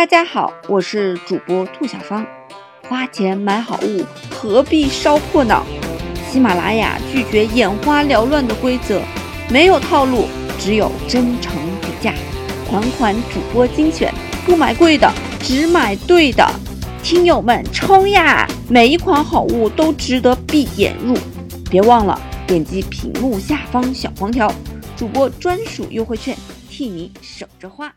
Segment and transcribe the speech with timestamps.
[0.00, 2.26] 大家好，我是主播兔小芳。
[2.88, 5.62] 花钱买好物，何必烧破脑？
[6.26, 9.02] 喜马拉雅拒绝眼花缭乱的规则，
[9.50, 10.24] 没有套路，
[10.58, 12.14] 只有真诚比价。
[12.66, 14.10] 款款主播精选，
[14.46, 15.06] 不买贵的，
[15.42, 16.48] 只买对的。
[17.02, 18.48] 听友们冲呀！
[18.70, 21.14] 每一款好物都值得闭眼入，
[21.70, 24.50] 别忘了点击屏幕下方小黄条，
[24.96, 26.34] 主播专属优惠券，
[26.70, 27.92] 替你省着花。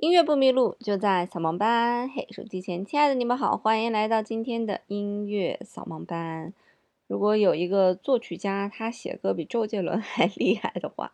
[0.00, 2.08] 音乐不迷路，就在扫盲班。
[2.08, 6.54] 嘿，手机前亲爱的你们好，欢迎来到今天的音乐扫盲班。
[7.08, 11.10] 如果有一个作曲家，他写歌比周杰伦还厉害的话，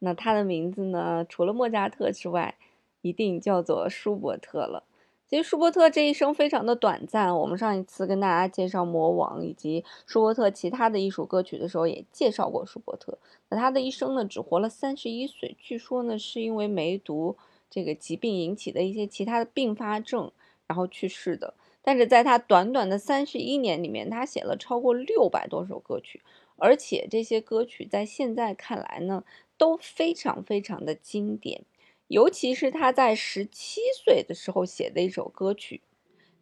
[0.00, 1.24] 那他的名字呢？
[1.28, 2.56] 除了莫扎特之外，
[3.02, 4.82] 一定叫做舒伯特了。
[5.28, 7.32] 其实舒伯特这一生非常的短暂。
[7.32, 13.16] 我们上一次跟大家介绍《魔王》以及舒伯特其他的艺术歌曲的时候，也介绍过舒伯特。
[13.50, 17.36] 那他的一生呢，只活了三十一岁，据说呢是因为梅毒。
[17.70, 20.32] 这个疾病引起的一些其他的并发症，
[20.66, 21.54] 然后去世的。
[21.82, 26.20] 但是在他短短的三十一年里面，他写了超过六百多首歌曲，
[26.56, 29.24] 而且这些歌曲在现在看来呢，
[29.56, 31.62] 都非常非常的经典。
[32.08, 35.82] 尤其是他在十七岁的时候写的一首歌曲，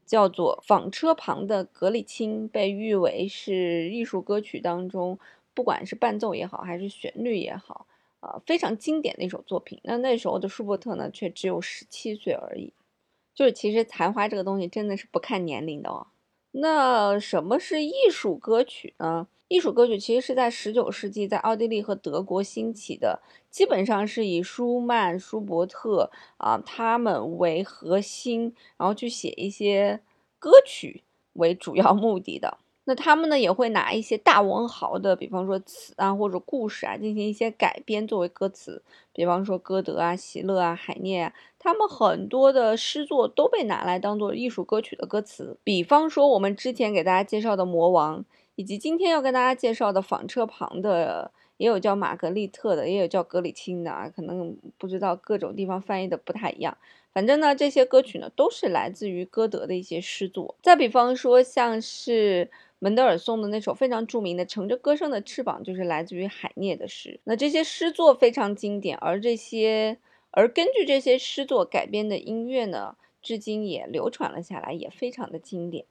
[0.05, 5.19] 叫做《纺车旁的格里青》，被誉为是艺术歌曲当中，
[5.55, 7.87] 不管是伴奏也好，还是旋律也好。
[8.21, 9.81] 啊，非常经典的一首作品。
[9.85, 12.73] 那那时候的舒伯特呢，却只有十七岁而已。
[13.35, 16.07] 就是其实才华这个东西真的是不看年龄的哦。
[16.53, 19.29] 那什么是艺术歌曲呢？
[19.49, 30.01] 艺术歌曲其实是在十九世纪在奥地利和德国兴起的，基本上是以舒曼、舒伯特啊他们为核心，然后去写一些
[30.39, 32.59] 歌曲为主要目的的。
[32.89, 38.81] 那他们呢也会拿一些大文豪的，比方说词啊或者故事啊进行一些改编作为歌词，
[39.13, 45.57] 比方说歌德啊、席勒啊、海涅啊，他们很多的诗作都被拿来当做艺术歌曲的歌词。
[45.65, 48.21] 比方说我们之前给大家介绍的《魔王》，
[48.55, 56.79] 以及今天要跟大家介绍的《纺车旁的》，也有叫玛格丽特的，也有叫格里青的啊，可能不知道各种地方翻译的不太一样。
[57.13, 60.55] 反正呢，这些歌曲呢都是来自于歌德的一些诗作。
[60.63, 62.49] 再比方说像是。
[62.79, 67.21] 门德尔松的那首非常著名的《乘着歌声的翅膀》就是来自于海涅的诗。
[67.25, 69.99] 那这些诗作非常经典，而这些
[70.31, 75.87] 而根据这些诗作改编的音乐呢，至今也流传了下来，也非常的经典。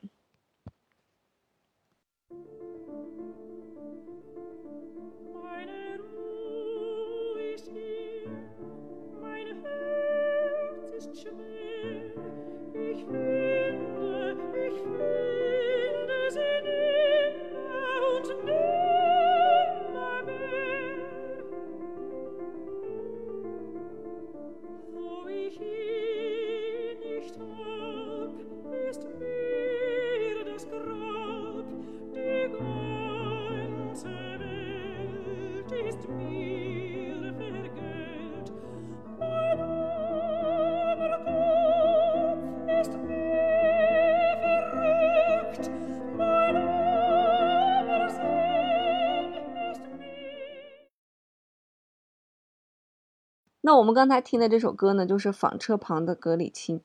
[53.61, 56.79] 那我们刚才听的这首歌呢，就是《纺车旁的格里青》。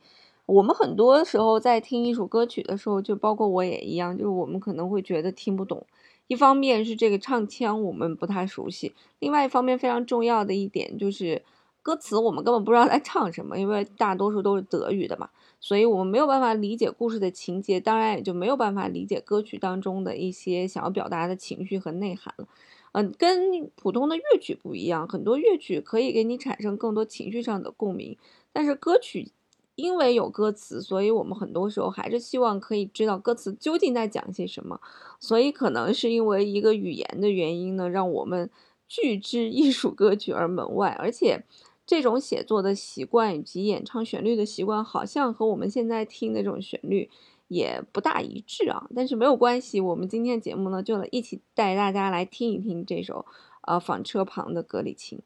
[0.47, 5.87] 我们很多时候在听艺术歌曲的时候，就包括我也一样，就是我们可能会觉得听不懂。
[6.31, 11.43] 一方面是这个唱腔我们不太熟悉，另外一方面非常重要的一点就是
[11.83, 22.47] 歌词我们根本不知道在唱什么，因为大多数都是德语的嘛，所以我们没有办法理解故事的情节，当然也就没有办法理解歌曲当中的一些想要表达的情绪和内涵了。
[22.93, 28.17] 嗯，跟普通的乐曲不一样，很多乐曲可以给你产生更多情绪上的共鸣，
[28.53, 29.33] 但是歌曲
[29.75, 34.81] 因为有歌词，所以我们很多时候还是希望可以知道歌词究竟在讲些什么，
[35.19, 38.51] 所以可能是因为一个语言的原因呢，让我们
[38.87, 41.45] 拒之艺术歌曲而门外，而且
[41.87, 47.11] 这种写作的习惯以及演唱旋律的习惯，好像和我们现在听的这种旋律。
[47.51, 53.27] 也不大一致啊，但是没有关系，我们今天节目呢，就一起带大家来听一听这首
[53.63, 55.21] 呃纺车旁的格里青。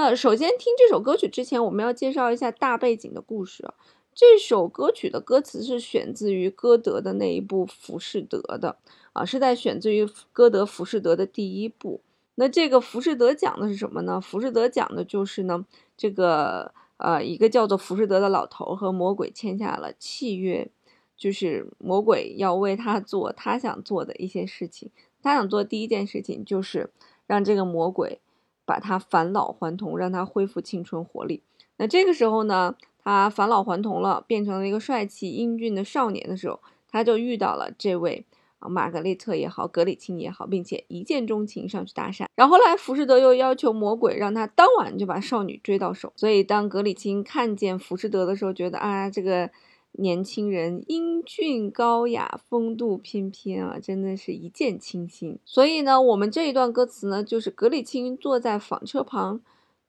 [0.00, 3.68] 那首先听这首歌曲之前，我们要介绍一下大背景的故事。
[4.14, 8.76] 这首歌曲的歌词是选自于歌德的那一部《浮士德》的
[9.12, 12.00] 啊，是在选自于歌德《浮士德》的第一部。
[12.36, 14.18] 那这个《浮士德》讲的是什么呢？
[14.20, 15.66] 《浮士德》讲的就是呢，
[15.96, 20.70] 这个呃一个叫做浮士德的老头和魔鬼签下了契约。
[21.16, 26.90] 就是魔鬼要为他做他想做的一些事情，他想做第一件事情就是
[27.26, 28.20] 让这个魔鬼
[28.68, 31.42] 把他返老还童，让他恢复青春活力。
[31.78, 36.60] 那这个时候呢，他返老还童了，变成了一个帅气英俊的少年的时候，
[36.90, 38.26] 他就遇到了这位
[38.58, 42.26] 啊玛格丽特也好，格里钦也好，并且一见钟情上去搭讪。
[42.34, 49.50] 然后来浮士德又要求魔鬼让他当晚就把少女追到手，所以当格里钦看见浮士德的时候，觉得啊这个。
[49.92, 55.38] 年轻人英俊高雅，风度翩翩啊，真的是一见倾心。
[55.44, 59.40] 所以呢，我们这一段歌词呢，就是格里钦坐在纺车旁，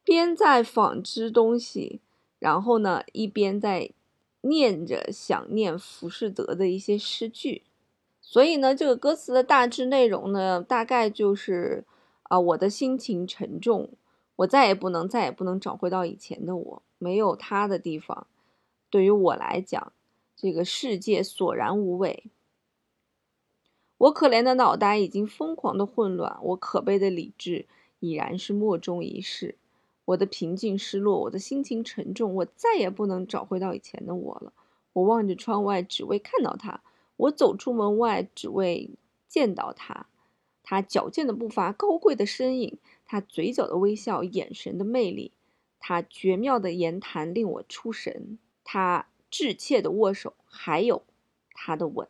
[0.04, 2.02] 边在纺织东西，
[2.40, 3.92] 然后呢，一边在
[4.42, 7.64] 念着想念浮士德的一些诗句。
[8.22, 11.84] 所以呢，这个歌词的大致内容呢，大概就是
[12.24, 13.90] 啊，我的心情沉重，
[14.38, 18.28] 我再也不能，再也不能找回到以前的我，没有他的地方，
[18.90, 19.92] 对于我来讲。
[20.42, 22.32] 这个世界索然无味，
[23.98, 27.66] 我可怜的脑袋已经疯狂的混乱，我可悲的理智
[28.00, 29.58] 已然是莫衷一是，
[30.06, 34.54] 我的平静失落，我的心情沉重，我再也不能找回到以前的我了。
[34.94, 36.80] 我望着窗外，只为看到他；
[37.18, 38.92] 我走出门外，只为
[39.28, 40.06] 见到他。
[40.64, 45.34] 他矫健的步伐，高贵的身影，他嘴角的微笑，眼神的魅力，
[45.80, 48.40] 他绝妙的言谈令我出神。
[48.72, 49.08] 他。
[49.32, 51.04] 稚切的握手，还有
[51.54, 52.08] 他的吻。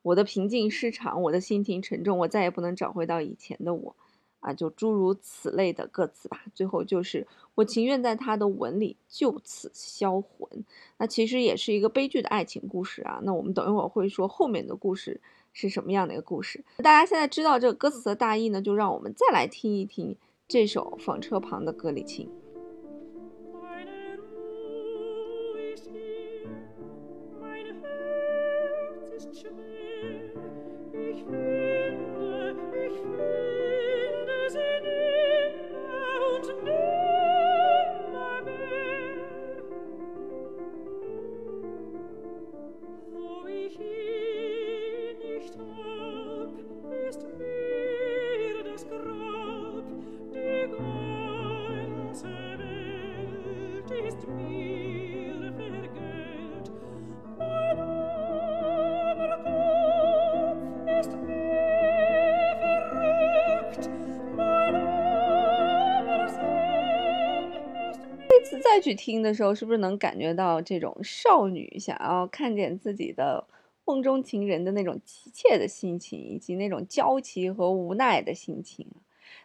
[0.00, 3.94] 我的平静失常，我的心情沉重，我再也不能找回到以前的我
[4.40, 4.54] 啊！
[4.54, 6.42] 就诸如此类的歌词吧。
[6.54, 7.26] 最后就是
[7.56, 10.64] 我情愿在他的吻里就此销魂。
[10.96, 13.20] 那其实也是一个悲剧的爱情故事啊。
[13.22, 15.20] 那我们等一会儿会说后面的故事
[15.52, 16.64] 是什么样的一个故事。
[16.78, 20.16] 大家现在知道这个歌词的大意呢，就让我们再来听一听
[20.48, 22.26] 这首《纺车旁的格里琴》。
[68.62, 73.44] 再去听的时候，是不是能感觉到这种少女想要看见自己的
[73.84, 78.86] 梦中情人的那种急切的心情，以及那种焦急和无奈的心情？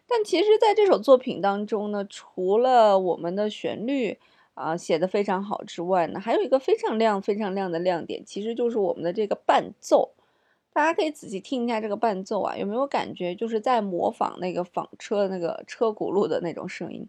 [0.06, 4.16] 但其实，在这首作品当中呢，除了我们的旋律
[4.56, 10.10] 啊写的非常好之外呢，还有一个非常亮、非常亮的亮点，其实就是我们的这个伴奏。
[10.72, 17.08] 大家可以仔细听一下这个伴奏啊，有没有感觉就是在模仿那个纺车的那个车轱辘的那种声音？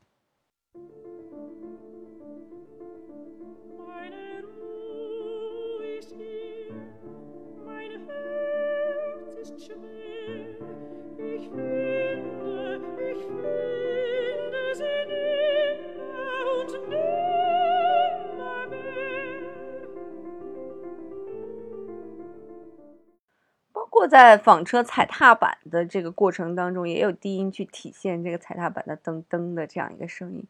[24.11, 30.43] 在纺车踩踏板的这个过程当中，也有低音去体现这个踩踏板的噔噔的这样一个声音。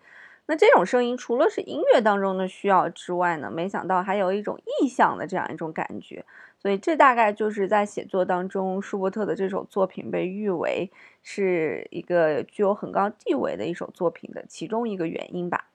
[0.48, 6.26] 那这种声音除了是音乐当中的需要之外呢，没想到还有一种意象的这样一种感觉。
[6.58, 10.90] 所以这大概就是在写作当中，舒伯特的这首作品被誉为
[11.22, 15.68] 是一个具有很高地位的一首作品的其中一个原因吧。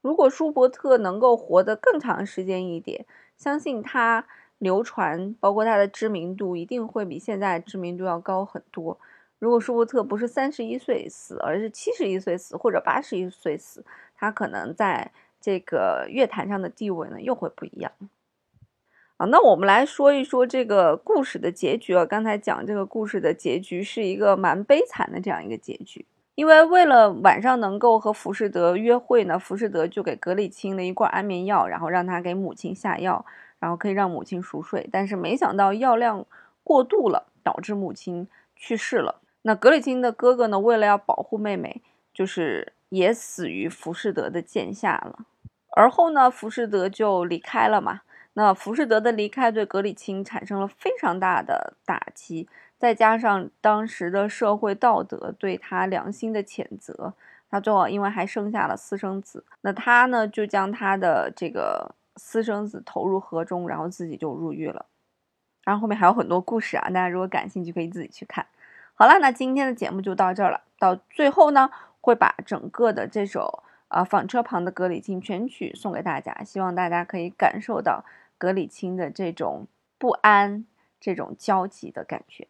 [0.00, 3.04] 如果舒伯特能够活得更长时间一点，
[3.36, 4.26] 相信他。
[4.60, 8.96] 流传包括他的知名度一定会比现在知名度要高很多。
[9.38, 13.82] 如果舒伯特不是三十一岁死，而是七十一岁死或者八十一岁死，
[14.14, 17.90] 他可能在这个乐坛上的地位呢又会不一样。
[19.16, 22.04] 啊，那我们来说一说这个故事的结局啊。
[22.04, 33.24] 刚才讲这个故事的结局是一个蛮悲惨的这样一个结局，因为为了晚上能够和浮士德约会呢，浮士德就给格里清了一罐安眠药，然后让他给母亲下药。
[33.60, 36.26] 然后可以让母亲熟睡，但是没想到药量
[36.64, 38.26] 过度了，导致母亲
[38.56, 39.20] 去世了。
[39.42, 41.80] 那格里钦的哥哥呢，为了要保护妹妹，
[42.12, 45.26] 就是也死于浮士德的剑下了。
[45.72, 48.00] 而后呢，浮士德就离开了嘛。
[48.34, 52.48] 那浮士德的离开对格里钦产生了非常大的打击，
[52.78, 57.14] 再加上当时的社会道德对他良心的谴责，
[57.50, 64.84] 他最后因为还生下了私生子，那他呢就将他的这个私生子投入河中，然后自己就入狱了。
[65.64, 68.46] 然后后面还有很多故事啊，大家如果感兴趣可以自己去看。
[68.94, 70.60] 好了，那今天的节目就到这儿了。
[70.78, 78.04] 到最后呢，会把整个的这首啊《纺车旁的格里钦》全曲送给大家，希望大家可以感受到
[78.36, 79.66] 格里钦的这种
[79.98, 80.66] 不安、
[81.00, 82.46] 这种焦急的感觉。